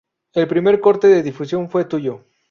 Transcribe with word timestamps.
El 0.33 0.47
primer 0.47 0.79
corte 0.79 1.07
de 1.07 1.21
difusión 1.21 1.69
fue 1.69 1.85
"Tuyo". 1.85 2.25